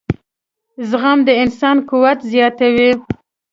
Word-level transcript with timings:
•زغم 0.89 1.19
د 1.27 1.29
انسان 1.43 1.77
قوت 1.89 2.19
زیاتوي. 2.31 2.91